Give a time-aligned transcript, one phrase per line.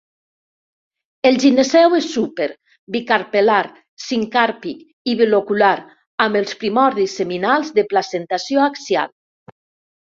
[1.29, 2.47] El gineceu és súper,
[2.97, 3.59] bicarpel·lar,
[4.07, 5.71] sincàrpic i bilocular
[6.27, 9.17] amb els primordis seminals de placentació axial.